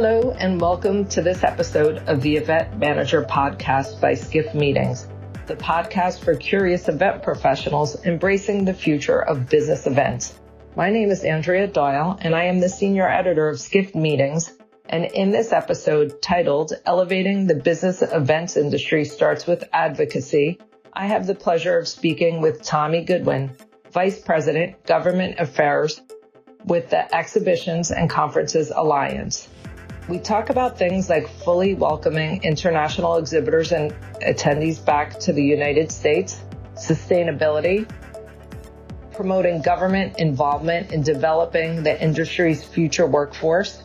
[0.00, 5.08] Hello, and welcome to this episode of the Event Manager Podcast by Skift Meetings,
[5.48, 10.38] the podcast for curious event professionals embracing the future of business events.
[10.76, 14.52] My name is Andrea Doyle, and I am the senior editor of Skift Meetings.
[14.88, 20.60] And in this episode titled Elevating the Business Events Industry Starts with Advocacy,
[20.92, 23.50] I have the pleasure of speaking with Tommy Goodwin,
[23.90, 26.00] Vice President, Government Affairs
[26.64, 29.48] with the Exhibitions and Conferences Alliance.
[30.08, 35.92] We talk about things like fully welcoming international exhibitors and attendees back to the United
[35.92, 36.40] States,
[36.76, 37.86] sustainability,
[39.12, 43.82] promoting government involvement in developing the industry's future workforce,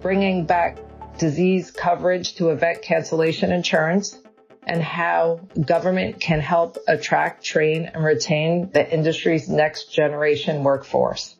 [0.00, 0.78] bringing back
[1.18, 4.18] disease coverage to event cancellation insurance,
[4.66, 11.36] and how government can help attract, train, and retain the industry's next generation workforce.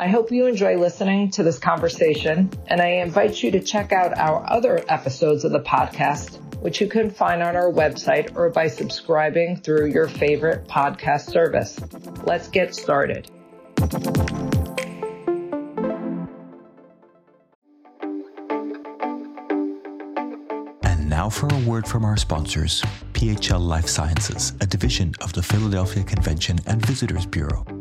[0.00, 4.16] I hope you enjoy listening to this conversation, and I invite you to check out
[4.16, 8.68] our other episodes of the podcast, which you can find on our website or by
[8.68, 11.80] subscribing through your favorite podcast service.
[12.22, 13.28] Let's get started.
[20.84, 22.82] And now for a word from our sponsors,
[23.14, 27.66] PHL Life Sciences, a division of the Philadelphia Convention and Visitors Bureau.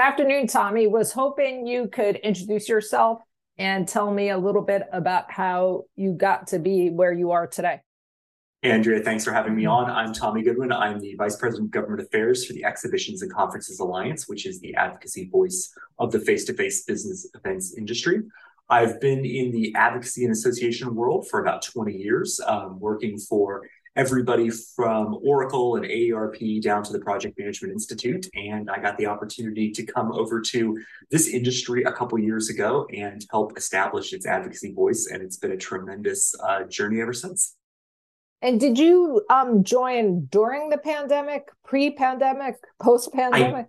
[0.00, 0.86] Afternoon, Tommy.
[0.86, 3.20] Was hoping you could introduce yourself
[3.58, 7.46] and tell me a little bit about how you got to be where you are
[7.46, 7.80] today.
[8.62, 9.90] Andrea, thanks for having me on.
[9.90, 10.70] I'm Tommy Goodwin.
[10.70, 14.60] I'm the Vice President of Government Affairs for the Exhibitions and Conferences Alliance, which is
[14.60, 18.20] the advocacy voice of the face to face business events industry.
[18.68, 23.62] I've been in the advocacy and association world for about 20 years, um, working for
[24.00, 28.26] everybody from Oracle and AARP down to the Project Management Institute.
[28.34, 30.78] And I got the opportunity to come over to
[31.10, 35.10] this industry a couple years ago and help establish its advocacy voice.
[35.12, 37.56] And it's been a tremendous uh, journey ever since.
[38.40, 43.66] And did you um, join during the pandemic, pre-pandemic, post-pandemic?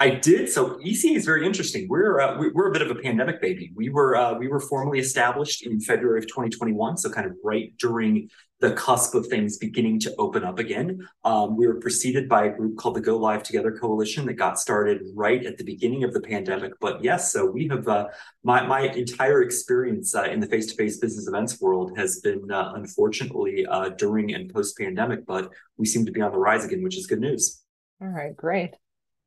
[0.00, 0.48] I did.
[0.50, 1.86] So ECA is very interesting.
[1.88, 3.70] We're uh, we're a bit of a pandemic baby.
[3.76, 7.72] We were uh, we were formally established in February of 2021, so kind of right
[7.78, 8.28] during
[8.64, 11.06] the cusp of things beginning to open up again.
[11.22, 14.58] Um, we were preceded by a group called the Go Live Together Coalition that got
[14.58, 16.72] started right at the beginning of the pandemic.
[16.80, 18.08] But yes, so we have uh,
[18.42, 22.50] my my entire experience uh, in the face to face business events world has been
[22.50, 26.64] uh, unfortunately uh, during and post pandemic, but we seem to be on the rise
[26.64, 27.62] again, which is good news.
[28.00, 28.76] All right, great.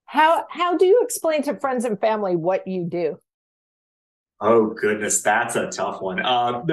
[0.06, 3.20] How how do you explain to friends and family what you do?
[4.40, 6.20] Oh goodness, that's a tough one.
[6.20, 6.64] Uh,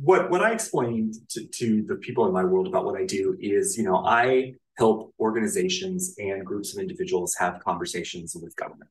[0.00, 3.36] what what I explained to, to the people in my world about what I do
[3.40, 8.90] is, you know, I help organizations and groups of individuals have conversations with government.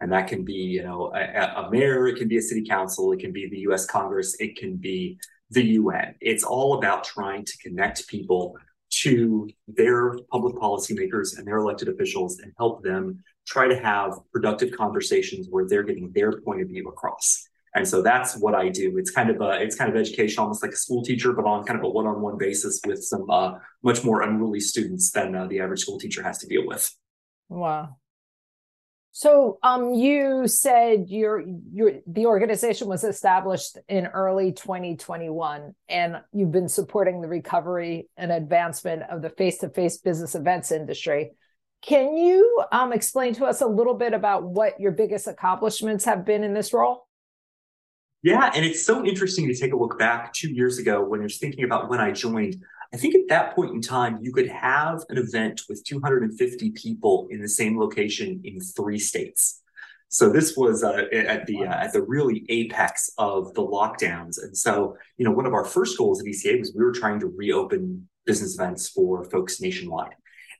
[0.00, 3.12] And that can be, you know, a, a, mayor, it can be a city council,
[3.12, 5.18] it can be the US Congress, it can be
[5.50, 6.14] the UN.
[6.20, 8.56] It's all about trying to connect people
[9.02, 14.72] to their public policymakers and their elected officials and help them try to have productive
[14.76, 17.49] conversations where they're getting their point of view across.
[17.74, 18.98] And so that's what I do.
[18.98, 21.64] It's kind of a, it's kind of education, almost like a school teacher, but on
[21.64, 25.60] kind of a one-on-one basis with some uh, much more unruly students than uh, the
[25.60, 26.92] average school teacher has to deal with.
[27.48, 27.96] Wow.
[29.12, 31.42] So, um, you said your
[31.72, 38.30] your the organization was established in early 2021, and you've been supporting the recovery and
[38.30, 41.32] advancement of the face-to-face business events industry.
[41.82, 46.24] Can you um, explain to us a little bit about what your biggest accomplishments have
[46.24, 47.08] been in this role?
[48.22, 51.30] Yeah, and it's so interesting to take a look back two years ago when you're
[51.30, 52.62] thinking about when I joined.
[52.92, 57.28] I think at that point in time, you could have an event with 250 people
[57.30, 59.62] in the same location in three states.
[60.08, 64.56] So this was uh, at the uh, at the really apex of the lockdowns, and
[64.56, 67.28] so you know one of our first goals at ECA was we were trying to
[67.28, 70.14] reopen business events for folks nationwide.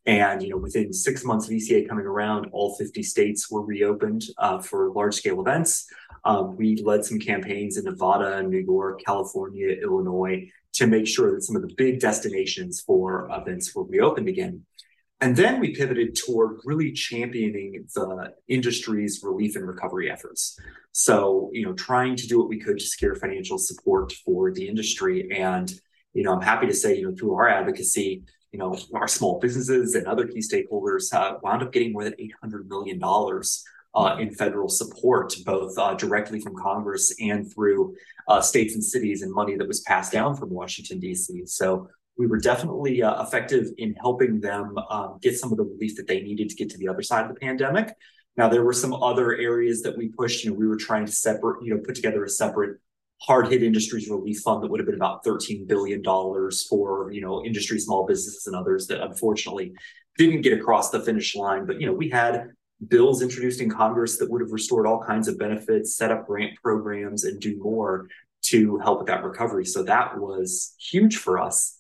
[0.07, 4.25] And you know, within six months of ECA coming around, all 50 states were reopened
[4.39, 5.87] uh, for large scale events.
[6.25, 11.43] Um, we led some campaigns in Nevada, New York, California, Illinois to make sure that
[11.43, 14.65] some of the big destinations for events were reopened again.
[15.23, 20.59] And then we pivoted toward really championing the industry's relief and recovery efforts.
[20.93, 24.67] So, you know, trying to do what we could to secure financial support for the
[24.67, 25.31] industry.
[25.31, 25.71] And,
[26.15, 29.39] you know, I'm happy to say, you know, through our advocacy, you know, our small
[29.39, 33.01] businesses and other key stakeholders uh, wound up getting more than $800 million
[33.95, 37.95] uh, in federal support, both uh, directly from Congress and through
[38.29, 41.47] uh, states and cities and money that was passed down from Washington, D.C.
[41.47, 45.97] So we were definitely uh, effective in helping them um, get some of the relief
[45.97, 47.95] that they needed to get to the other side of the pandemic.
[48.37, 50.45] Now, there were some other areas that we pushed.
[50.45, 52.79] You know, we were trying to separate, you know, put together a separate
[53.21, 56.03] hard hit industries relief fund that would have been about $13 billion
[56.69, 59.73] for, you know, industry, small businesses and others that unfortunately
[60.17, 61.67] didn't get across the finish line.
[61.67, 62.49] But, you know, we had
[62.89, 66.57] bills introduced in Congress that would have restored all kinds of benefits, set up grant
[66.63, 68.09] programs, and do more
[68.43, 69.67] to help with that recovery.
[69.67, 71.79] So that was huge for us.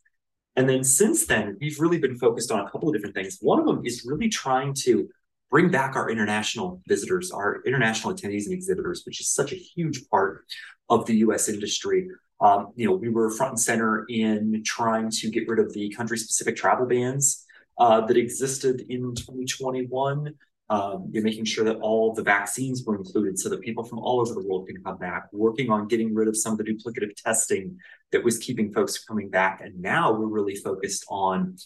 [0.56, 3.38] And then since then, we've really been focused on a couple of different things.
[3.40, 5.08] One of them is really trying to
[5.50, 10.08] bring back our international visitors, our international attendees and exhibitors, which is such a huge
[10.08, 10.44] part
[10.88, 12.08] of the US industry.
[12.41, 15.91] Um, you know, we were front and center in trying to get rid of the
[15.91, 17.44] country specific travel bans
[17.79, 20.35] uh, that existed in 2021
[20.70, 24.20] um, you're making sure that all the vaccines were included so that people from all
[24.20, 27.12] over the world can come back, working on getting rid of some of the duplicative
[27.17, 27.76] testing
[28.12, 29.61] that was keeping folks coming back.
[29.61, 31.56] And now we're really focused on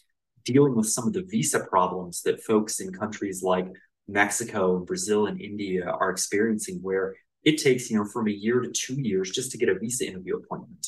[0.44, 3.66] dealing with some of the visa problems that folks in countries like
[4.06, 8.60] Mexico, and Brazil, and India are experiencing, where it takes, you know, from a year
[8.60, 10.86] to two years just to get a visa interview appointment.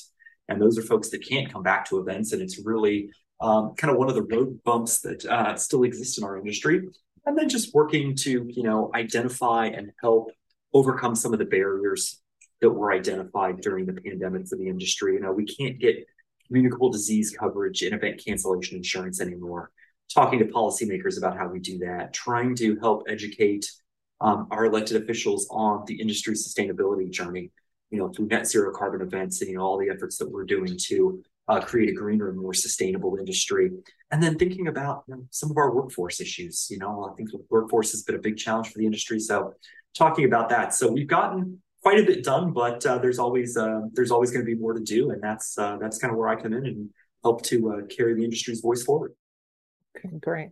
[0.48, 2.32] And those are folks that can't come back to events.
[2.32, 3.10] And it's really
[3.40, 6.82] um, kind of one of the road bumps that uh, still exist in our industry
[7.26, 10.30] and then just working to you know identify and help
[10.72, 12.20] overcome some of the barriers
[12.60, 15.14] that were identified during the pandemic for the industry.
[15.14, 16.06] You know, we can't get
[16.46, 19.70] communicable disease coverage and event cancellation insurance anymore.
[20.12, 23.70] Talking to policymakers about how we do that, trying to help educate
[24.20, 27.50] um, our elected officials on the industry sustainability journey,
[27.90, 30.44] you know, through net zero carbon events and you know all the efforts that we're
[30.44, 33.70] doing to uh, create a greener and more sustainable industry.
[34.10, 36.69] And then thinking about you know, some of our workforce issues.
[36.70, 39.20] You know, I think the workforce has been a big challenge for the industry.
[39.20, 39.54] So
[39.94, 40.75] talking about that.
[40.75, 44.44] So we've gotten quite a bit done, but uh, there's always uh, there's always going
[44.44, 46.66] to be more to do, and that's uh, that's kind of where I come in
[46.66, 46.90] and
[47.22, 49.12] help to uh, carry the industry's voice forward.
[49.96, 50.48] Okay, great.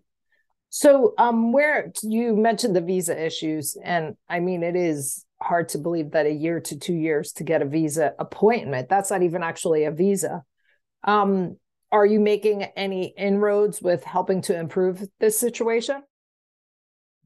[0.70, 5.78] So, um, where you mentioned the visa issues, and I mean, it is hard to
[5.78, 8.88] believe that a year to two years to get a visa appointment.
[8.88, 10.44] That's not even actually a visa.
[11.02, 11.56] Um,
[11.90, 16.00] are you making any inroads with helping to improve this situation?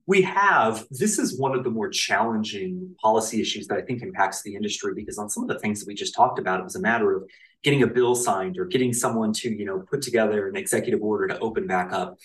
[0.08, 0.86] We have.
[0.90, 4.94] This is one of the more challenging policy issues that I think impacts the industry
[4.96, 7.14] because on some of the things that we just talked about, it was a matter
[7.14, 7.24] of
[7.62, 11.28] getting a bill signed or getting someone to, you know, put together an executive order
[11.28, 12.16] to open back up.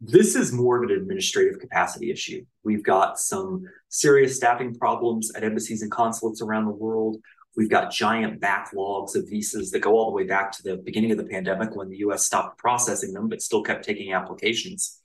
[0.00, 2.44] This is more of an administrative capacity issue.
[2.62, 7.16] We've got some serious staffing problems at embassies and consulates around the world.
[7.56, 11.10] We've got giant backlogs of visas that go all the way back to the beginning
[11.10, 15.00] of the pandemic when the US stopped processing them, but still kept taking applications.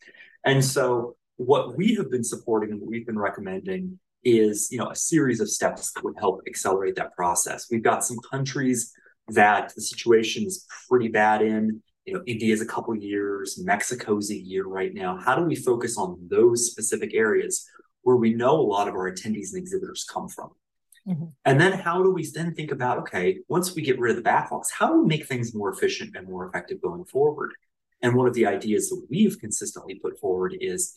[0.45, 4.89] And so what we have been supporting and what we've been recommending is you know
[4.89, 7.67] a series of steps that would help accelerate that process.
[7.71, 8.93] We've got some countries
[9.29, 11.81] that the situation is pretty bad in.
[12.05, 15.17] You know, India's a couple years, Mexico's a year right now.
[15.17, 17.65] How do we focus on those specific areas
[18.01, 20.51] where we know a lot of our attendees and exhibitors come from?
[21.07, 21.25] Mm-hmm.
[21.45, 24.29] And then how do we then think about, okay, once we get rid of the
[24.29, 27.51] backlogs, how do we make things more efficient and more effective going forward?
[28.01, 30.93] And one of the ideas that we've consistently put forward is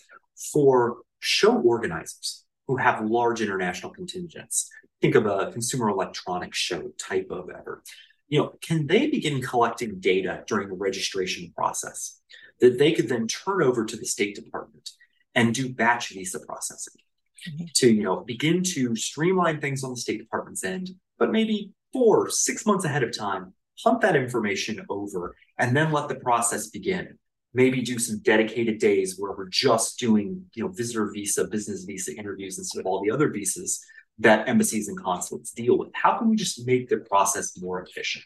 [0.52, 4.70] for show organizers who have large international contingents,
[5.00, 7.82] think of a consumer electronics show type of effort,
[8.28, 12.20] you know, can they begin collecting data during the registration process
[12.60, 14.90] that they could then turn over to the State Department
[15.34, 17.00] and do batch visa processing?
[17.48, 17.64] mm-hmm.
[17.74, 22.30] to you know begin to streamline things on the State Department's end, but maybe four,
[22.30, 27.18] six months ahead of time, pump that information over, and then let the process begin.
[27.52, 32.14] Maybe do some dedicated days where we're just doing you know visitor visa, business visa
[32.16, 33.84] interviews instead of all the other visas
[34.18, 35.88] that embassies and consulates deal with.
[35.94, 38.24] How can we just make the process more efficient?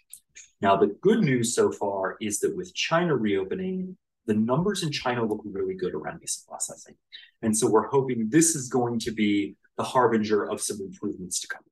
[0.61, 5.25] Now, the good news so far is that with China reopening, the numbers in China
[5.25, 6.95] look really good around visa processing.
[7.43, 11.49] And so we're hoping this is going to be the harbinger of some improvements to
[11.49, 11.63] come.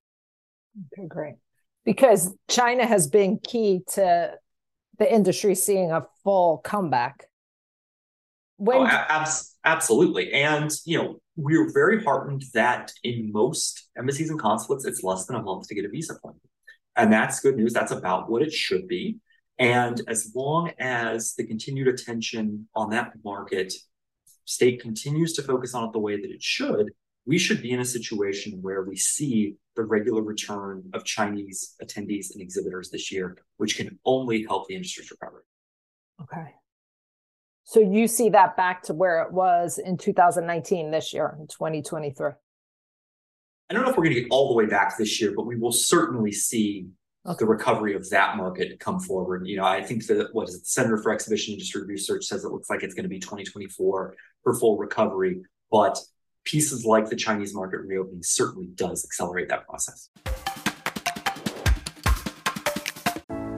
[0.93, 1.35] Okay, great.
[1.85, 4.35] Because China has been key to
[4.99, 7.27] the industry seeing a full comeback.
[8.63, 9.29] When oh, ab-
[9.65, 10.33] absolutely.
[10.33, 15.35] And, you know, we're very heartened that in most embassies and consulates, it's less than
[15.35, 16.49] a month to get a visa appointment.
[16.95, 17.73] And that's good news.
[17.73, 19.19] That's about what it should be.
[19.59, 23.73] And as long as the continued attention on that market
[24.45, 26.93] state continues to focus on it the way that it should,
[27.27, 32.33] we should be in a situation where we see the regular return of Chinese attendees
[32.33, 35.43] and exhibitors this year, which can only help the industry's recovery.
[36.23, 36.55] Okay.
[37.65, 42.33] So you see that back to where it was in 2019 this year, in 2023?
[43.71, 45.47] I don't know if we're going to get all the way back this year, but
[45.47, 46.89] we will certainly see
[47.25, 47.37] okay.
[47.39, 49.47] the recovery of that market come forward.
[49.47, 52.45] You know, I think that what is it, the Center for Exhibition Industry Research says
[52.45, 55.99] it looks like it's going to be 2024 for full recovery, but
[56.45, 60.11] pieces like the Chinese market reopening certainly does accelerate that process.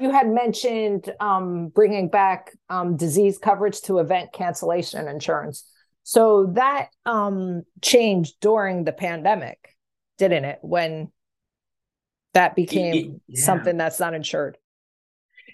[0.00, 5.64] you had mentioned um, bringing back um, disease coverage to event cancellation insurance.
[6.02, 9.76] So that um, changed during the pandemic,
[10.18, 10.58] didn't it?
[10.60, 11.10] When
[12.34, 13.44] that became it, it, yeah.
[13.44, 14.58] something that's not insured.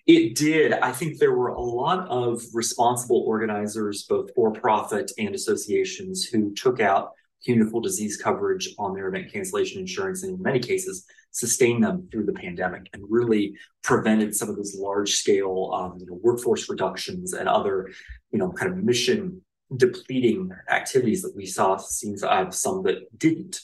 [0.06, 0.72] It did.
[0.72, 6.52] I think there were a lot of responsible organizers, both for profit and associations, who
[6.54, 7.12] took out
[7.44, 12.26] communicable disease coverage on their event cancellation insurance, and in many cases, sustained them through
[12.26, 17.32] the pandemic and really prevented some of those large scale um, you know, workforce reductions
[17.32, 17.88] and other,
[18.32, 19.40] you know, kind of mission
[19.76, 21.76] depleting activities that we saw.
[21.76, 23.60] Seems I have some that didn't.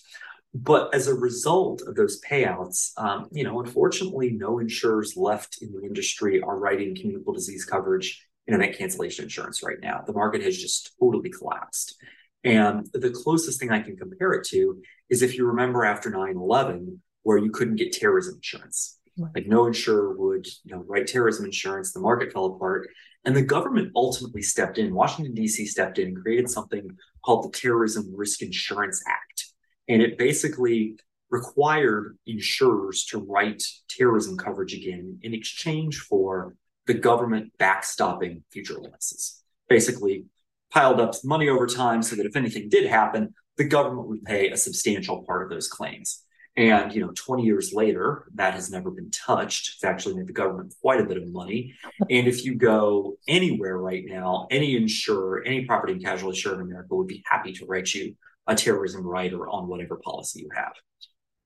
[0.55, 5.73] But as a result of those payouts, um, you know, unfortunately, no insurers left in
[5.73, 10.03] the industry are writing communicable disease coverage in event cancellation insurance right now.
[10.07, 11.97] The market has just totally collapsed.
[12.45, 14.81] And the closest thing I can compare it to
[15.11, 19.01] is if you remember after 9 11, where you couldn't get terrorism insurance.
[19.19, 19.33] Right.
[19.35, 21.93] Like no insurer would, you know, write terrorism insurance.
[21.93, 22.89] The market fell apart,
[23.25, 24.95] and the government ultimately stepped in.
[24.95, 25.67] Washington D.C.
[25.67, 26.89] stepped in and created something
[27.25, 29.47] called the Terrorism Risk Insurance Act,
[29.89, 36.55] and it basically required insurers to write terrorism coverage again in exchange for
[36.87, 39.43] the government backstopping future losses.
[39.69, 40.27] Basically,
[40.71, 44.51] piled up money over time so that if anything did happen, the government would pay
[44.51, 46.23] a substantial part of those claims.
[46.57, 49.75] And you know, 20 years later, that has never been touched.
[49.75, 51.75] It's actually made the government quite a bit of money.
[52.11, 56.63] And if you go anywhere right now, any insurer, any property and casualty insurer in
[56.63, 60.73] America would be happy to write you a terrorism rider on whatever policy you have.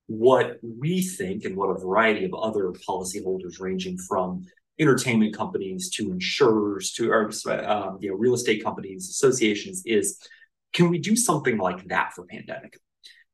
[0.07, 4.45] What we think, and what a variety of other policyholders, ranging from
[4.79, 7.31] entertainment companies to insurers to or,
[7.65, 10.19] um, you know real estate companies, associations, is
[10.73, 12.79] can we do something like that for pandemic?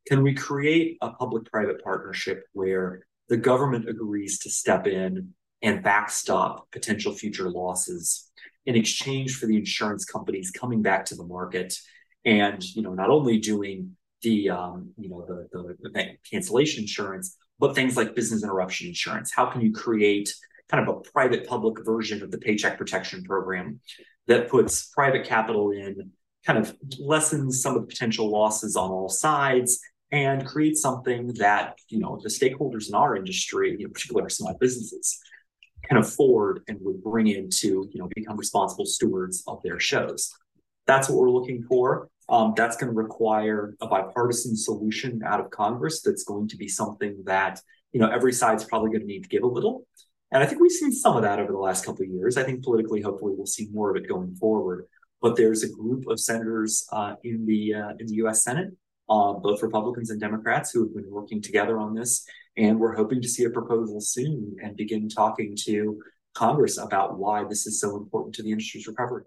[0.07, 5.83] Can we create a public private partnership where the government agrees to step in and
[5.83, 8.31] backstop potential future losses
[8.67, 11.75] in exchange for the insurance companies coming back to the market?
[12.25, 17.37] And you know not only doing the um, you know the, the event cancellation insurance
[17.59, 19.33] but things like business interruption insurance.
[19.35, 20.35] How can you create
[20.69, 23.81] kind of a private public version of the paycheck protection program
[24.27, 26.11] that puts private capital in
[26.45, 29.81] kind of lessens some of the potential losses on all sides
[30.13, 34.31] and create something that you know the stakeholders in our industry, you know, particularly our
[34.31, 35.19] small businesses,
[35.85, 40.33] can afford and would bring in to you know become responsible stewards of their shows.
[40.87, 42.09] That's what we're looking for.
[42.29, 46.03] Um, that's going to require a bipartisan solution out of Congress.
[46.03, 47.61] That's going to be something that
[47.93, 49.87] you know every side's probably going to need to give a little.
[50.33, 52.37] And I think we've seen some of that over the last couple of years.
[52.37, 54.87] I think politically, hopefully, we'll see more of it going forward.
[55.23, 58.45] But there's a group of senators uh, in the uh, in the U.S.
[58.45, 58.71] Senate
[59.09, 62.27] uh, both Republicans and Democrats who have been working together on this.
[62.57, 66.01] And we're hoping to see a proposal soon and begin talking to
[66.35, 69.25] Congress about why this is so important to the industry's recovery.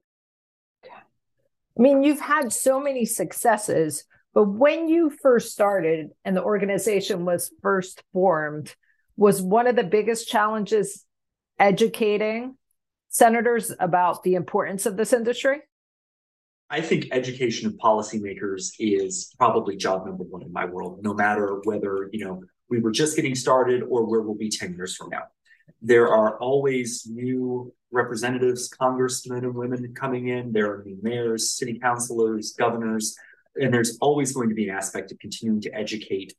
[0.86, 7.24] I mean, you've had so many successes, but when you first started and the organization
[7.24, 8.76] was first formed,
[9.16, 11.06] was one of the biggest challenges
[11.58, 12.58] educating
[13.10, 15.62] senators about the importance of this industry?
[16.70, 21.62] I think education of policymakers is probably job number one in my world, no matter
[21.64, 25.10] whether, you know, we were just getting started or where we'll be 10 years from
[25.10, 25.24] now.
[25.82, 30.52] There are always new representatives, congressmen and women coming in.
[30.52, 33.16] There are new mayors, city councilors, governors,
[33.56, 36.34] and there's always going to be an aspect of continuing to educate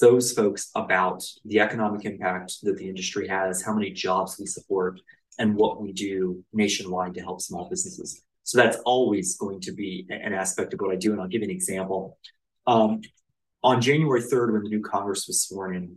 [0.00, 5.00] those folks about the economic impact that the industry has, how many jobs we support,
[5.38, 8.22] and what we do nationwide to help small businesses.
[8.52, 11.12] So that's always going to be an aspect of what I do.
[11.12, 12.18] And I'll give you an example.
[12.66, 13.00] Um,
[13.64, 15.96] on January 3rd, when the new Congress was sworn in,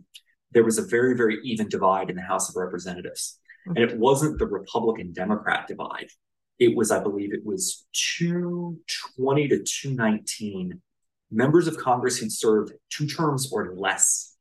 [0.52, 3.38] there was a very, very even divide in the House of Representatives.
[3.66, 6.06] And it wasn't the Republican Democrat divide.
[6.58, 10.80] It was, I believe, it was 220 to 219
[11.30, 14.34] members of Congress who'd served two terms or less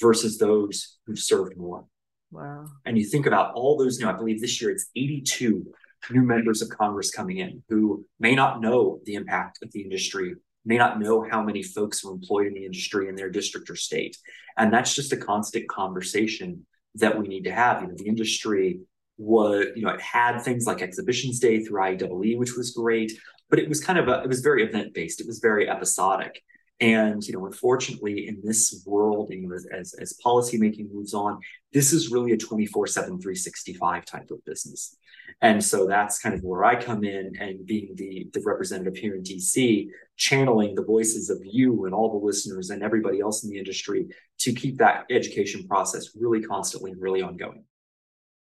[0.00, 1.84] versus those who've served more.
[2.32, 2.66] Wow.
[2.84, 5.72] And you think about all those new, I believe this year it's 82
[6.10, 10.34] new members of Congress coming in who may not know the impact of the industry,
[10.64, 13.76] may not know how many folks are employed in the industry in their district or
[13.76, 14.16] state.
[14.56, 16.66] And that's just a constant conversation
[16.96, 17.82] that we need to have.
[17.82, 18.80] You know, the industry
[19.16, 23.12] was, you know, it had things like exhibitions day through IAEE, which was great,
[23.48, 25.20] but it was kind of a, it was very event based.
[25.20, 26.42] It was very episodic.
[26.80, 31.38] And you know, unfortunately, in this world, you know, as as, policymaking moves on,
[31.74, 34.96] this is really a 24/7, 365 type of business.
[35.40, 39.14] And so that's kind of where I come in and being the, the representative here
[39.14, 43.50] in DC, channeling the voices of you and all the listeners and everybody else in
[43.50, 44.06] the industry
[44.40, 47.64] to keep that education process really constantly and really ongoing.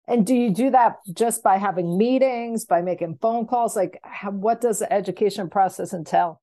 [0.08, 3.76] And do you do that just by having meetings, by making phone calls?
[3.76, 6.42] Like, how, what does the education process entail?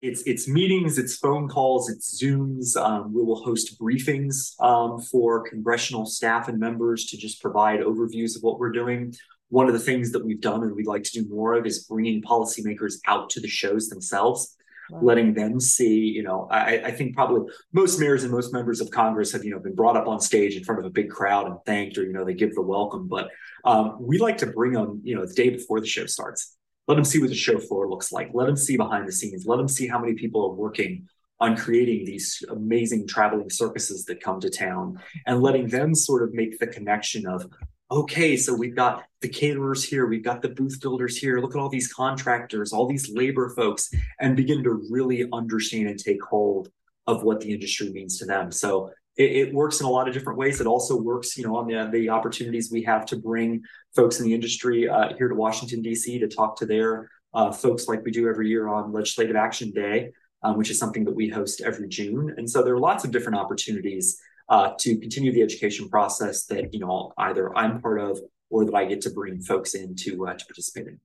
[0.00, 2.76] It's it's meetings, it's phone calls, it's Zooms.
[2.76, 8.36] Um, we will host briefings um, for congressional staff and members to just provide overviews
[8.36, 9.12] of what we're doing.
[9.50, 11.84] One of the things that we've done and we'd like to do more of is
[11.84, 14.56] bringing policymakers out to the shows themselves
[14.90, 18.90] letting them see, you know, I, I think probably most mayors and most members of
[18.90, 21.46] Congress have, you know, been brought up on stage in front of a big crowd
[21.46, 23.08] and thanked or, you know, they give the welcome.
[23.08, 23.30] But
[23.64, 26.56] um, we like to bring them, you know, the day before the show starts.
[26.86, 28.30] Let them see what the show floor looks like.
[28.32, 29.44] Let them see behind the scenes.
[29.46, 31.06] Let them see how many people are working
[31.40, 36.34] on creating these amazing traveling circuses that come to town and letting them sort of
[36.34, 37.46] make the connection of
[37.90, 41.60] okay, so we've got the caterers here, we've got the booth builders here, look at
[41.60, 43.90] all these contractors, all these labor folks,
[44.20, 46.70] and begin to really understand and take hold
[47.06, 48.52] of what the industry means to them.
[48.52, 50.60] So it, it works in a lot of different ways.
[50.60, 53.62] It also works, you know, on the, the opportunities we have to bring
[53.96, 56.18] folks in the industry uh, here to Washington, D.C.
[56.18, 60.10] to talk to their uh, folks like we do every year on Legislative Action Day,
[60.42, 62.34] um, which is something that we host every June.
[62.36, 66.72] And so there are lots of different opportunities uh, to continue the education process that
[66.72, 68.18] you know either I'm part of
[68.50, 71.00] or that I get to bring folks in to uh, to participate in.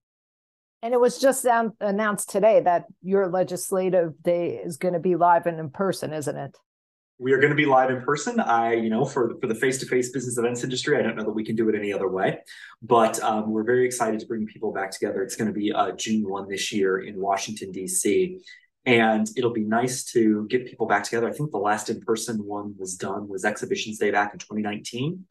[0.82, 5.16] And it was just um, announced today that your legislative day is going to be
[5.16, 6.58] live and in person, isn't it?
[7.20, 8.40] We are going to be live in person.
[8.42, 11.24] I, you know, for for the face to face business events industry, I don't know
[11.24, 12.40] that we can do it any other way,
[12.82, 15.24] but um, we're very excited to bring people back together.
[15.24, 18.42] It's going to be uh, June one this year in Washington D.C.
[18.86, 21.30] And it'll be nice to get people back together.
[21.30, 25.26] I think the last in person one was done was Exhibitions Day back in 2019.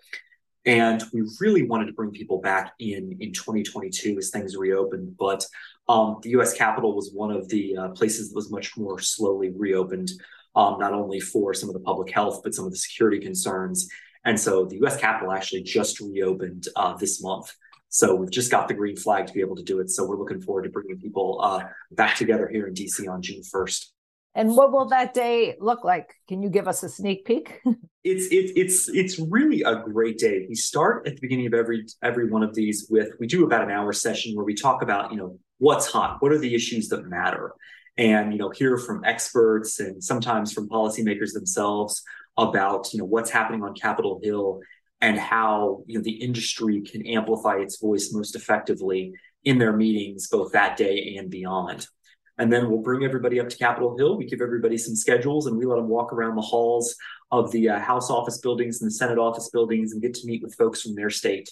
[0.65, 5.17] And we really wanted to bring people back in in 2022 as things reopened.
[5.19, 5.45] But
[5.89, 9.51] um, the US Capitol was one of the uh, places that was much more slowly
[9.51, 10.13] reopened,
[10.55, 13.89] um, not only for some of the public health, but some of the security concerns.
[14.25, 17.53] And so the US Capitol actually just reopened uh, this month.
[17.93, 19.91] So we've just got the green flag to be able to do it.
[19.91, 23.43] So we're looking forward to bringing people uh, back together here in DC on June
[23.43, 23.85] 1st.
[24.35, 26.15] And what will that day look like?
[26.27, 27.61] Can you give us a sneak peek?
[28.03, 30.47] it's it's it's it's really a great day.
[30.49, 33.63] We start at the beginning of every every one of these with we do about
[33.63, 36.89] an hour session where we talk about you know what's hot, what are the issues
[36.89, 37.53] that matter,
[37.99, 42.03] and you know hear from experts and sometimes from policymakers themselves
[42.39, 44.61] about you know what's happening on Capitol Hill
[45.03, 49.13] and how you know the industry can amplify its voice most effectively
[49.45, 51.87] in their meetings both that day and beyond.
[52.39, 54.17] And then we'll bring everybody up to capitol hill.
[54.17, 56.95] We give everybody some schedules and we let them walk around the halls
[57.31, 60.43] of the uh, house office buildings and the senate office buildings and get to meet
[60.43, 61.51] with folks from their state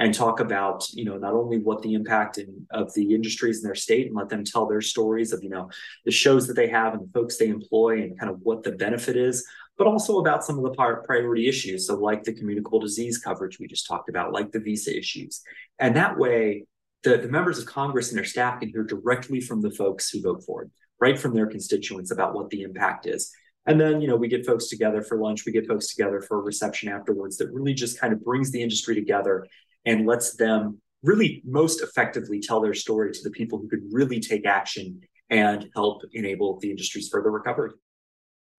[0.00, 3.64] and talk about you know not only what the impact in, of the industries in
[3.64, 5.68] their state and let them tell their stories of you know
[6.04, 8.72] the shows that they have and the folks they employ and kind of what the
[8.72, 9.46] benefit is
[9.80, 11.86] but also about some of the priority issues.
[11.86, 15.40] So, like the communicable disease coverage we just talked about, like the visa issues.
[15.78, 16.66] And that way,
[17.02, 20.20] the, the members of Congress and their staff can hear directly from the folks who
[20.20, 23.32] vote for it, right from their constituents about what the impact is.
[23.64, 26.40] And then, you know, we get folks together for lunch, we get folks together for
[26.40, 29.46] a reception afterwards that really just kind of brings the industry together
[29.86, 34.20] and lets them really most effectively tell their story to the people who could really
[34.20, 37.70] take action and help enable the industry's further recovery.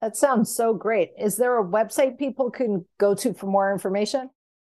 [0.01, 1.11] That sounds so great.
[1.19, 4.29] Is there a website people can go to for more information?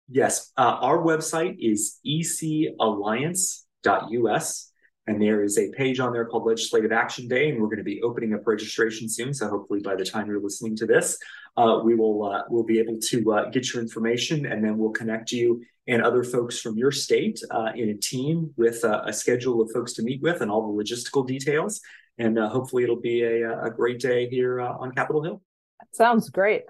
[0.09, 0.51] Yes.
[0.57, 4.69] Uh, our website is ecalliance.us.
[5.09, 7.85] And there is a page on there called Legislative Action Day, and we're going to
[7.85, 9.35] be opening up registration soon.
[9.35, 11.19] So hopefully, by the time you're listening to this,
[11.57, 14.93] uh, we will uh, we'll be able to uh, get your information, and then we'll
[14.93, 19.13] connect you and other folks from your state uh, in a team with a, a,
[19.13, 21.81] schedule of folks to meet with and all the logistical details.
[22.19, 25.43] And uh, hopefully, it'll be a, a great day here uh, on Capitol Hill.
[25.81, 26.63] That Sounds great.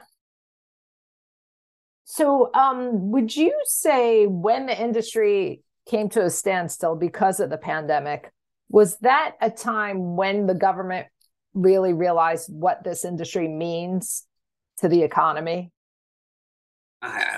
[2.04, 7.58] So, um, would you say when the industry came to a standstill because of the
[7.58, 8.30] pandemic,
[8.68, 11.06] was that a time when the government
[11.54, 14.26] really realized what this industry means
[14.78, 15.70] to the economy?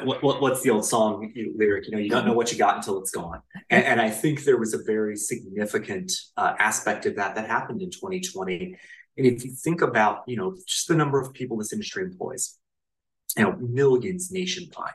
[0.03, 1.87] What, what, what's the old song lyric?
[1.87, 3.41] You know, you don't know what you got until it's gone.
[3.71, 7.81] And, and I think there was a very significant uh, aspect of that that happened
[7.81, 8.77] in 2020.
[9.17, 12.59] And if you think about, you know, just the number of people this industry employs,
[13.37, 14.93] you know, millions nationwide.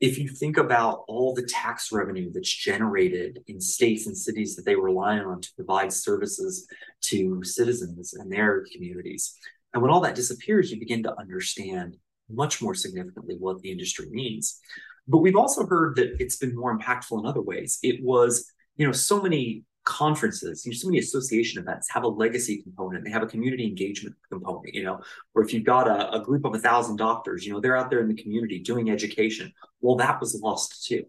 [0.00, 4.64] If you think about all the tax revenue that's generated in states and cities that
[4.64, 6.66] they rely on to provide services
[7.04, 9.36] to citizens and their communities,
[9.72, 11.96] and when all that disappears, you begin to understand
[12.28, 14.60] much more significantly what the industry means.
[15.06, 17.78] But we've also heard that it's been more impactful in other ways.
[17.82, 22.08] It was, you know, so many conferences, you know, so many association events have a
[22.08, 23.04] legacy component.
[23.04, 25.00] They have a community engagement component, you know,
[25.34, 27.90] or if you've got a, a group of a thousand doctors, you know, they're out
[27.90, 29.52] there in the community doing education.
[29.82, 31.04] Well, that was lost too.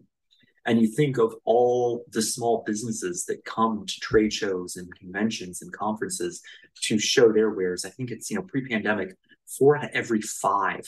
[0.66, 5.62] And you think of all the small businesses that come to trade shows and conventions
[5.62, 6.42] and conferences
[6.82, 7.84] to show their wares.
[7.84, 10.84] I think it's, you know, pre-pandemic, four out of every five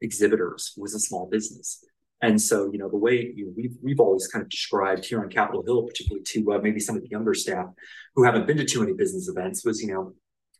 [0.00, 1.84] exhibitors was a small business.
[2.22, 5.20] And so, you know, the way you know, we've, we've always kind of described here
[5.20, 7.66] on Capitol Hill, particularly to uh, maybe some of the younger staff
[8.14, 10.14] who haven't been to too many business events, was, you know,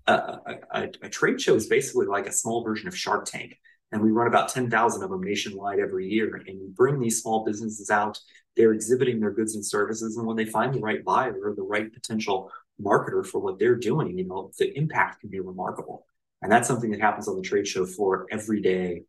[0.07, 3.59] a, a, a trade show is basically like a small version of Shark Tank.
[3.92, 6.37] And we run about 10,000 of them nationwide every year.
[6.46, 8.18] And we bring these small businesses out,
[8.57, 10.16] they're exhibiting their goods and services.
[10.16, 12.50] And when they find the right buyer or the right potential
[12.81, 16.07] marketer for what they're doing, you know, the impact can be remarkable.
[16.42, 19.03] And that's something that happens on the trade show floor every day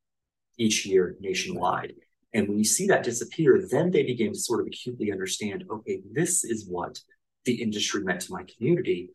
[0.62, 1.94] each year nationwide.
[2.34, 6.02] And when you see that disappear, then they begin to sort of acutely understand okay,
[6.12, 7.00] this is what
[7.46, 9.10] the industry meant to my community.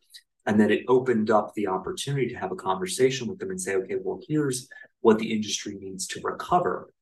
[0.45, 3.75] And then it opened up the opportunity to have a conversation with them and say,
[3.75, 4.69] okay, well, here's
[5.01, 6.93] what the industry needs to recover.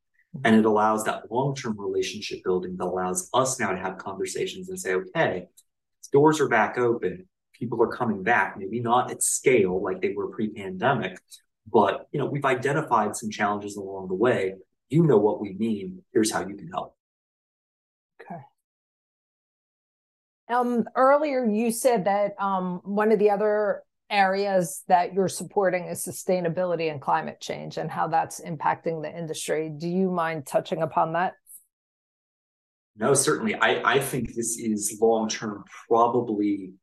[0.43, 4.69] And it allows that long term relationship building that allows us now to have conversations
[4.69, 5.47] and say, okay,
[6.12, 7.27] doors are back open.
[7.53, 11.17] People are coming back, maybe not at scale like they were pre pandemic,
[11.71, 14.56] but you know, we've identified some challenges along the way.
[14.89, 16.04] You know what we mean.
[16.13, 16.95] Here's how you can help.
[18.21, 18.41] Okay.
[20.49, 26.06] Um, earlier you said that um, one of the other areas that you're supporting is
[26.06, 29.71] sustainability and climate change and how that's impacting the industry.
[29.75, 31.34] Do you mind touching upon that?
[32.97, 33.56] No, certainly.
[33.56, 36.73] I, I think this is long term probably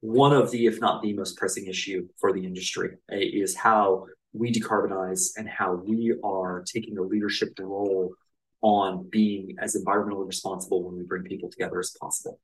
[0.00, 4.52] one of the, if not the most pressing issue for the industry, is how we
[4.52, 8.14] decarbonize and how we are taking a leadership role
[8.62, 12.38] on being as environmentally responsible when we bring people together as possible.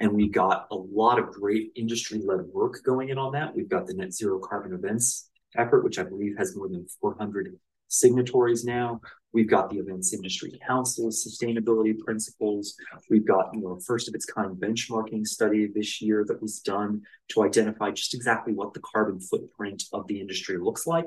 [0.00, 3.54] And we've got a lot of great industry led work going in on that.
[3.54, 7.58] We've got the net zero carbon events effort, which I believe has more than 400
[7.88, 9.00] signatories now.
[9.32, 12.74] We've got the Events Industry Council's sustainability principles.
[13.10, 17.02] We've got, you know, first of its kind benchmarking study this year that was done
[17.30, 21.06] to identify just exactly what the carbon footprint of the industry looks like.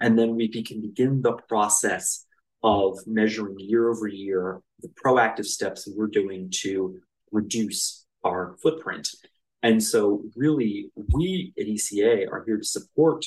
[0.00, 2.26] And then we can begin the process
[2.62, 6.98] of measuring year over year the proactive steps that we're doing to
[7.30, 9.08] reduce our footprint.
[9.62, 13.24] And so, really, we at ECA are here to support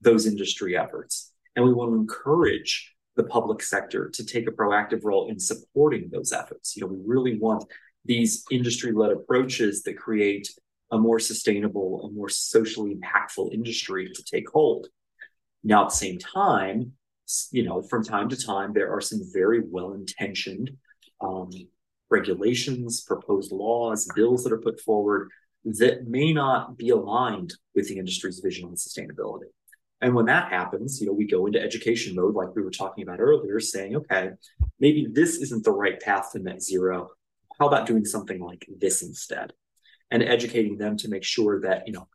[0.00, 1.32] those industry efforts.
[1.56, 6.08] And we want to encourage the public sector to take a proactive role in supporting
[6.10, 6.76] those efforts.
[6.76, 7.64] You know, we really want
[8.04, 10.48] these industry led approaches that create
[10.90, 14.88] a more sustainable, a more socially impactful industry to take hold.
[15.62, 16.92] Now, at the same time,
[17.52, 20.70] you know, from time to time, there are some very well intentioned
[21.20, 21.50] um,
[22.10, 25.28] regulations, proposed laws, bills that are put forward
[25.64, 29.48] that may not be aligned with the industry's vision on sustainability.
[30.00, 33.04] And when that happens, you know, we go into education mode, like we were talking
[33.04, 34.30] about earlier, saying, okay,
[34.78, 37.10] maybe this isn't the right path to net zero.
[37.58, 39.52] How about doing something like this instead?
[40.10, 42.08] And educating them to make sure that, you know,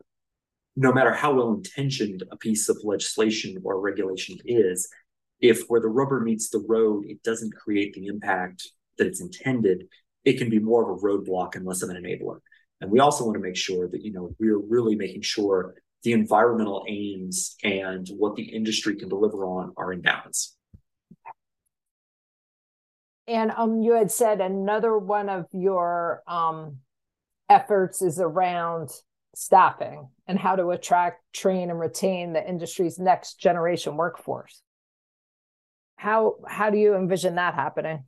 [0.75, 4.89] no matter how well intentioned a piece of legislation or regulation is,
[5.39, 9.87] if where the rubber meets the road, it doesn't create the impact that it's intended,
[10.23, 12.39] it can be more of a roadblock and less of an enabler.
[12.81, 16.13] And we also want to make sure that, you know, we're really making sure the
[16.13, 20.55] environmental aims and what the industry can deliver on are in balance.
[23.27, 26.77] And um, you had said another one of your um,
[27.49, 28.91] efforts is around
[29.37, 34.61] staffing and how to attract, train, and retain the industry's next generation workforce.
[35.97, 38.03] How how do you envision that happening?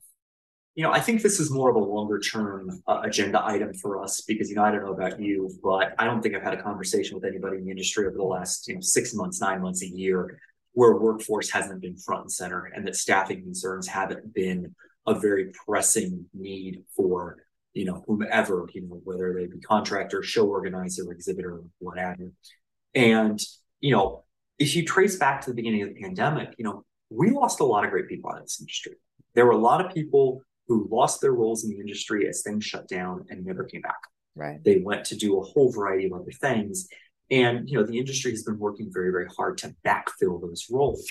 [0.77, 3.99] you know, I think this is more of a longer term uh, agenda item for
[3.99, 6.53] us because, you know, I don't know about you, but I don't think I've had
[6.53, 9.63] a conversation with anybody in the industry over the last, you know, six months, nine
[9.63, 10.39] months, a year
[10.73, 14.75] where workforce hasn't been front and center and that staffing concerns haven't been
[15.07, 17.37] a very pressing need for,
[17.77, 22.33] you know, whomever, you know, whether they be contractor, show organizer, exhibitor, what have you.
[22.95, 23.39] And,
[23.81, 24.23] you know,
[24.57, 27.63] if you trace back to the beginning of the pandemic, you know, we lost a
[27.63, 28.93] lot of great people out of this industry.
[29.35, 32.65] There were a lot of people who lost their roles in the industry as things
[32.65, 33.99] shut down and never came back.
[34.35, 34.63] Right.
[34.63, 36.87] They went to do a whole variety of other things.
[37.29, 41.07] And you know, the industry has been working very, very hard to backfill those roles.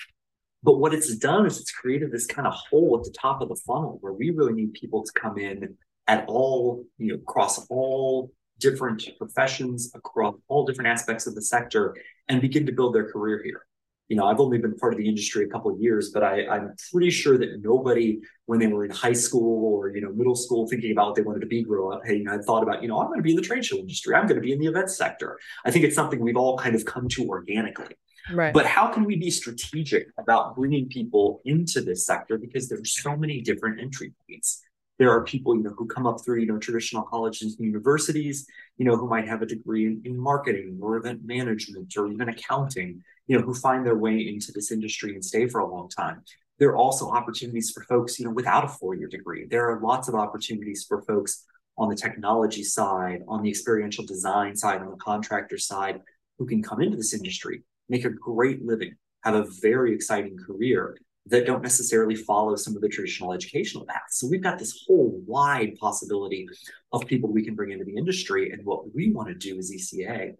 [0.64, 3.48] But what it's done is it's created this kind of hole at the top of
[3.48, 7.66] the funnel where we really need people to come in at all, you know, across
[7.68, 11.94] all different professions, across all different aspects of the sector,
[12.28, 13.66] and begin to build their career here
[14.08, 16.46] you know, I've only been part of the industry a couple of years, but I,
[16.46, 20.36] I'm pretty sure that nobody, when they were in high school or you know middle
[20.36, 22.62] school, thinking about what they wanted to be grow up, hey, you know, had thought
[22.62, 24.14] about, you know, I'm going to be in the trade show industry.
[24.14, 25.38] I'm going to be in the event sector.
[25.64, 27.96] I think it's something we've all kind of come to organically.
[28.32, 28.52] Right.
[28.52, 33.16] But how can we be strategic about bringing people into this sector because there's so
[33.16, 34.62] many different entry points?
[34.98, 38.46] There are people, you know, who come up through, you know, traditional colleges and universities,
[38.78, 42.28] you know, who might have a degree in, in marketing or event management or even
[42.28, 45.88] accounting you know, who find their way into this industry and stay for a long
[45.88, 46.22] time.
[46.58, 49.46] There are also opportunities for folks, you know, without a four-year degree.
[49.46, 51.44] There are lots of opportunities for folks
[51.76, 56.00] on the technology side, on the experiential design side, on the contractor side,
[56.38, 60.96] who can come into this industry, make a great living, have a very exciting career
[61.28, 64.18] that don't necessarily follow some of the traditional educational paths.
[64.20, 66.48] So we've got this whole wide possibility
[66.92, 68.50] of people we can bring into the industry.
[68.50, 70.34] And what we want to do as ECA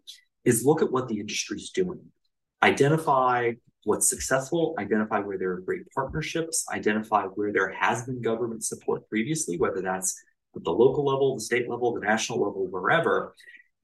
[0.45, 2.01] is look at what the industry is doing
[2.63, 3.53] identify
[3.85, 9.09] what's successful, identify where there are great partnerships, identify where there has been government support
[9.09, 10.19] previously, whether that's
[10.57, 13.35] at the local level, the state level, the national level, wherever,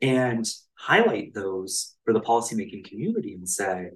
[0.00, 3.90] and highlight those for the policymaking community and say,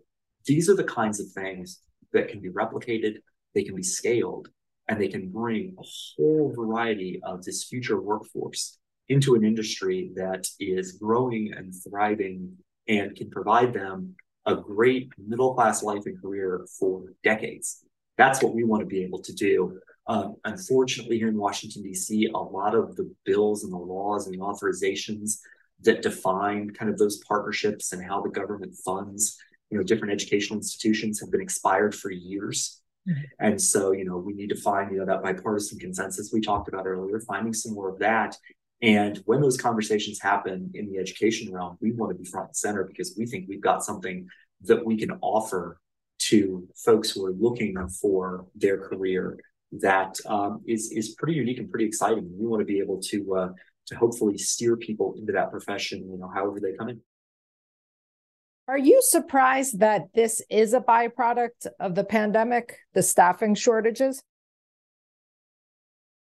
[0.44, 1.80] these are the kinds of things
[2.12, 3.16] that can be replicated,
[3.54, 4.48] they can be scaled,
[4.88, 10.46] and they can bring a whole variety of this future workforce into an industry that
[10.58, 12.56] is growing and thriving
[12.88, 14.14] and can provide them
[14.46, 17.84] a great middle class life and career for decades.
[18.16, 19.78] That's what we want to be able to do.
[20.06, 24.34] Um, unfortunately, here in Washington, D.C., a lot of the bills and the laws and
[24.34, 25.38] the authorizations
[25.82, 29.36] that define kind of those partnerships and how the government funds,
[29.70, 32.80] you know, different educational institutions have been expired for years.
[33.08, 33.20] Mm-hmm.
[33.40, 36.68] And so, you know, we need to find, you know, that bipartisan consensus we talked
[36.68, 38.36] about earlier, finding some more of that.
[38.82, 42.56] And when those conversations happen in the education realm, we want to be front and
[42.56, 44.28] center because we think we've got something
[44.62, 45.80] that we can offer
[46.18, 49.38] to folks who are looking for their career
[49.72, 52.30] that um, is is pretty unique and pretty exciting.
[52.38, 53.48] We want to be able to uh,
[53.86, 57.00] to hopefully steer people into that profession, you know, however they come in.
[58.68, 64.22] Are you surprised that this is a byproduct of the pandemic, the staffing shortages?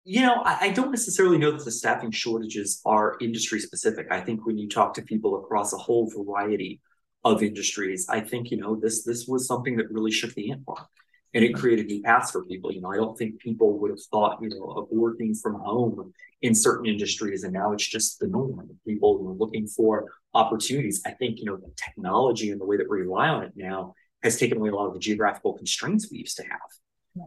[0.04, 4.08] You know, I, I, don't necessarily know that the staffing shortages are industry specific.
[4.10, 6.80] I think when you talk to people across a whole variety
[7.22, 10.64] of industries, I think, you know, this this was something that really shook the ant
[10.64, 10.84] farm
[11.34, 12.72] and it created new paths for people.
[12.72, 16.12] You know, I don't think people would have thought, you know, of working from home
[16.42, 18.68] in certain industries, and now it's just the norm.
[18.86, 21.02] People are looking for opportunities.
[21.06, 23.94] I think, you know, the technology and the way that we rely on it now
[24.22, 26.60] has taken away a lot of the geographical constraints we used to have.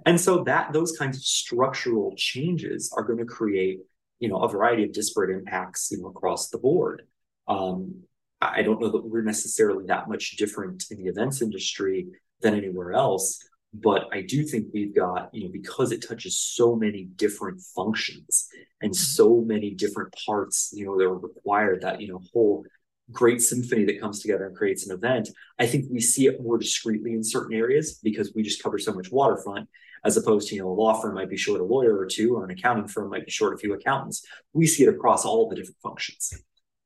[0.05, 3.81] And so that those kinds of structural changes are going to create,
[4.19, 7.03] you know, a variety of disparate impacts, you know, across the board.
[7.47, 8.03] Um,
[8.41, 12.07] I don't know that we're necessarily that much different in the events industry
[12.41, 13.39] than anywhere else.
[13.83, 18.47] But I do think we've got, you know, because it touches so many different functions
[18.81, 19.03] and mm-hmm.
[19.03, 22.63] so many different parts, you know, that are required, that, you know, whole
[23.11, 25.29] great symphony that comes together and creates an event.
[25.59, 28.93] I think we see it more discreetly in certain areas because we just cover so
[28.93, 29.67] much waterfront,
[30.05, 32.35] as opposed to, you know, a law firm might be short a lawyer or two,
[32.35, 34.23] or an accounting firm might be short a few accountants.
[34.53, 36.33] We see it across all the different functions.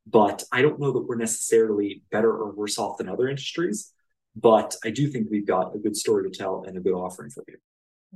[0.07, 3.93] But I don't know that we're necessarily better or worse off than other industries.
[4.39, 7.31] But I do think we've got a good story to tell and a good offering
[7.31, 7.57] for you.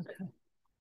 [0.01, 0.29] Okay.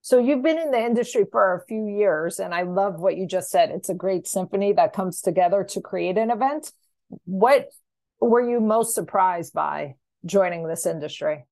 [0.03, 3.27] So you've been in the industry for a few years, and I love what you
[3.27, 3.71] just said.
[3.71, 6.73] It's a great symphony that comes together to create an event.
[7.25, 7.69] What
[8.21, 9.95] were you most surprised by
[10.27, 11.45] joining this industry?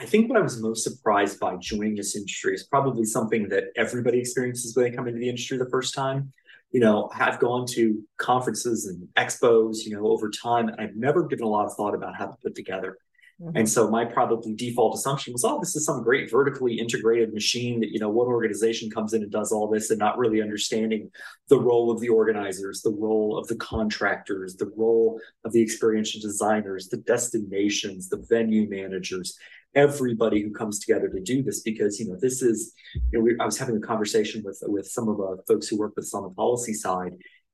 [0.00, 3.64] I think what I was most surprised by joining this industry is probably something that
[3.76, 6.32] everybody experiences when they come into the industry the first time,
[6.70, 11.26] you know, I've gone to conferences and expos, you know, over time, and I've never
[11.26, 12.98] given a lot of thought about how to put together
[13.40, 13.56] Mm-hmm.
[13.56, 17.80] And so my probably default assumption was, oh, this is some great vertically integrated machine
[17.80, 21.10] that, you know, one organization comes in and does all this and not really understanding
[21.48, 26.20] the role of the organizers, the role of the contractors, the role of the experiential
[26.20, 29.38] designers, the destinations, the venue managers,
[29.74, 32.74] everybody who comes together to do this because, you know, this is,
[33.12, 35.78] you know, we, I was having a conversation with, with some of the folks who
[35.78, 37.12] work with us on the policy side.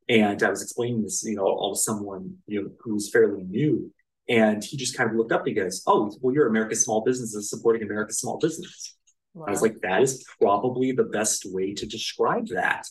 [0.09, 3.93] And I was explaining this, you know, all to someone, you know, who's fairly new
[4.29, 7.03] and he just kind of looked up and he goes, Oh, well, you're America's small
[7.03, 8.97] businesses supporting America's small businesses.
[9.35, 9.47] Wow.
[9.49, 12.87] I was like, that is probably the best way to describe that.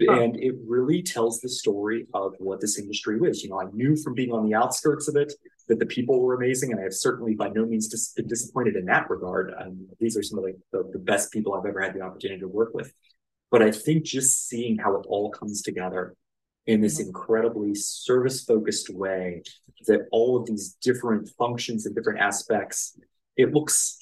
[0.00, 0.12] Huh.
[0.12, 3.42] And it really tells the story of what this industry is.
[3.42, 5.34] You know, I knew from being on the outskirts of it
[5.68, 8.74] that the people were amazing, and I have certainly by no means dis- been disappointed
[8.74, 9.52] in that regard.
[9.58, 12.40] Um, these are some of the, the, the best people I've ever had the opportunity
[12.40, 12.90] to work with.
[13.50, 16.14] But I think just seeing how it all comes together
[16.66, 17.08] in this mm-hmm.
[17.08, 19.42] incredibly service focused way
[19.86, 22.98] that all of these different functions and different aspects
[23.36, 23.98] it looks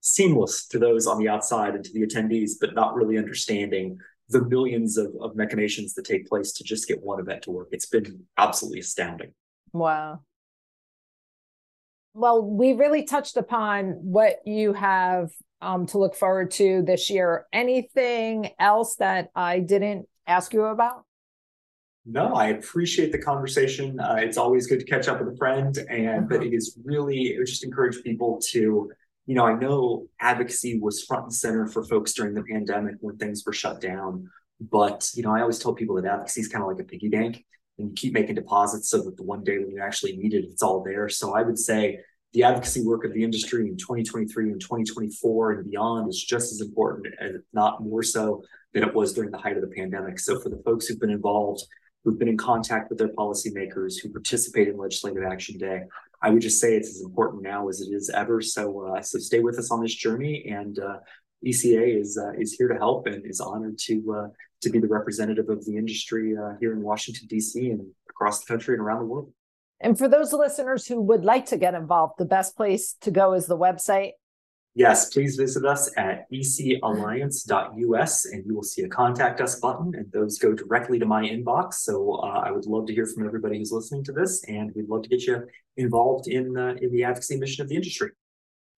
[0.00, 3.96] seamless to those on the outside and to the attendees but not really understanding
[4.28, 7.68] the millions of, of machinations that take place to just get one event to work.
[7.70, 9.32] It's been absolutely astounding.
[9.72, 10.22] Wow.
[12.14, 17.46] Well we really touched upon what you have um, to look forward to this year.
[17.52, 21.04] Anything else that i didn't ask you about
[22.04, 24.00] no, I appreciate the conversation.
[24.00, 26.46] Uh, it's always good to catch up with a friend, and but uh-huh.
[26.46, 28.90] it is really it would just encourage people to,
[29.26, 33.18] you know, I know advocacy was front and center for folks during the pandemic when
[33.18, 34.28] things were shut down,
[34.60, 37.08] but you know, I always tell people that advocacy is kind of like a piggy
[37.08, 37.44] bank,
[37.78, 40.44] and you keep making deposits so that the one day when you actually need it,
[40.44, 41.08] it's all there.
[41.08, 42.00] So I would say
[42.32, 46.60] the advocacy work of the industry in 2023 and 2024 and beyond is just as
[46.60, 48.42] important, if not more so,
[48.74, 50.18] than it was during the height of the pandemic.
[50.18, 51.62] So for the folks who've been involved
[52.04, 55.82] who've been in contact with their policymakers, who participate in Legislative Action Day.
[56.20, 58.40] I would just say it's as important now as it is ever.
[58.40, 60.98] So, uh, so stay with us on this journey, and uh,
[61.44, 64.28] ECA is uh, is here to help and is honored to uh,
[64.62, 67.70] to be the representative of the industry uh, here in Washington D.C.
[67.70, 69.32] and across the country and around the world.
[69.80, 73.32] And for those listeners who would like to get involved, the best place to go
[73.32, 74.12] is the website
[74.74, 80.10] Yes, please visit us at ecalliance.us and you will see a contact us button, and
[80.12, 81.74] those go directly to my inbox.
[81.74, 84.88] So uh, I would love to hear from everybody who's listening to this, and we'd
[84.88, 88.10] love to get you involved in uh, in the advocacy mission of the industry.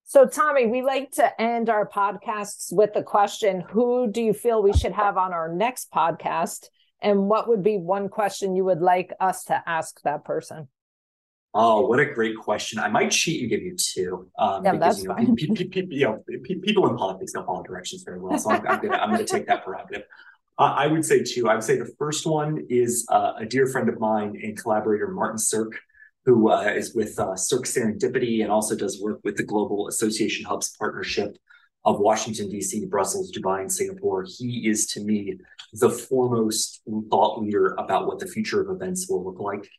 [0.03, 4.61] So, Tommy, we like to end our podcasts with the question Who do you feel
[4.61, 6.67] we should have on our next podcast?
[7.01, 10.67] And what would be one question you would like us to ask that person?
[11.57, 12.79] Oh, what a great question!
[12.79, 14.29] I might cheat and give you two.
[14.37, 15.35] Um, yeah, because, that's you know, fine.
[15.35, 18.67] Pe- pe- pe- you know, people in politics don't follow directions very well, so I'm,
[18.67, 20.03] I'm gonna gonna take that prerogative.
[20.57, 21.47] Uh, I would say two.
[21.47, 25.07] I would say the first one is uh, a dear friend of mine and collaborator,
[25.07, 25.79] Martin Sirk,
[26.25, 30.45] who uh, is with uh, Sirk Serendipity and also does work with the Global Association
[30.45, 31.37] Hubs Partnership
[31.85, 34.25] of Washington, D.C., Brussels, Dubai, and Singapore.
[34.27, 35.37] He is, to me,
[35.73, 39.69] the foremost thought leader about what the future of events will look like.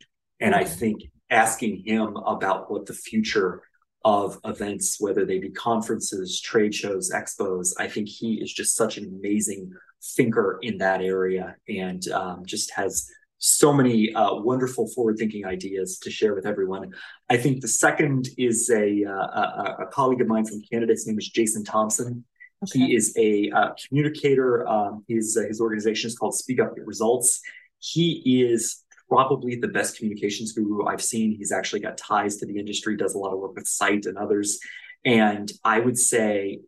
[0.40, 3.62] And I think asking him about what the future
[4.04, 7.72] of events, whether they be conferences, trade shows, expos.
[7.78, 9.72] I think he is just such an amazing
[10.14, 16.10] thinker in that area and um, just has so many uh, wonderful forward-thinking ideas to
[16.10, 16.92] share with everyone.
[17.28, 20.92] I think the second is a, uh, a, a, colleague of mine from Canada.
[20.92, 22.24] His name is Jason Thompson.
[22.64, 22.78] Okay.
[22.78, 24.66] He is a uh, communicator.
[24.66, 27.40] Um, his, uh, his organization is called Speak Up Get Results.
[27.78, 31.36] He is probably the best communications guru I've seen.
[31.36, 34.18] He's actually got ties to the industry, does a lot of work with Site and
[34.18, 34.58] others.
[35.04, 36.60] And I would say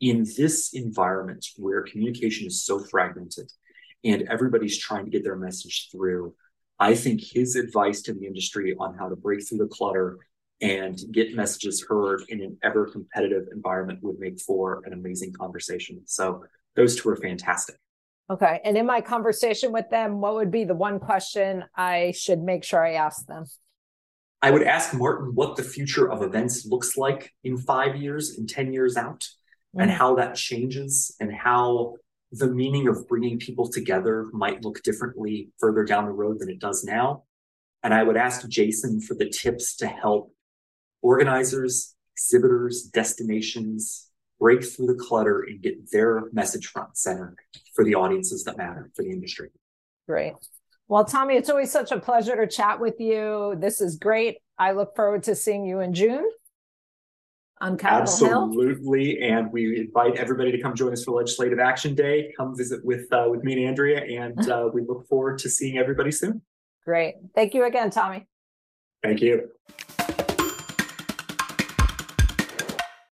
[0.00, 3.50] in this environment where communication is so fragmented
[4.04, 6.34] and everybody's trying to get their message through,
[6.78, 10.18] I think his advice to the industry on how to break through the clutter
[10.60, 16.00] and get messages heard in an ever competitive environment would make for an amazing conversation.
[16.06, 17.76] So those two are fantastic.
[18.30, 18.60] Okay.
[18.64, 22.64] And in my conversation with them, what would be the one question I should make
[22.64, 23.44] sure I ask them?
[24.40, 28.48] I would ask Martin what the future of events looks like in five years and
[28.48, 29.82] 10 years out, mm-hmm.
[29.82, 31.94] and how that changes, and how
[32.32, 36.58] the meaning of bringing people together might look differently further down the road than it
[36.58, 37.24] does now.
[37.82, 40.32] And I would ask Jason for the tips to help
[41.02, 44.08] organizers, exhibitors, destinations,
[44.42, 47.36] break through the clutter and get their message front center
[47.76, 49.48] for the audiences that matter for the industry.
[50.08, 50.34] Great.
[50.88, 53.54] Well, Tommy, it's always such a pleasure to chat with you.
[53.60, 54.38] This is great.
[54.58, 56.28] I look forward to seeing you in June
[57.60, 59.20] on Capitol Absolutely.
[59.20, 59.38] Hill.
[59.38, 62.34] And we invite everybody to come join us for Legislative Action Day.
[62.36, 65.78] Come visit with uh, with me and Andrea, and uh, we look forward to seeing
[65.78, 66.42] everybody soon.
[66.84, 67.14] Great.
[67.36, 68.26] Thank you again, Tommy.
[69.04, 69.50] Thank you.